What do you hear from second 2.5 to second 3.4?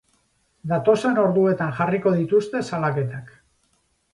salaketak.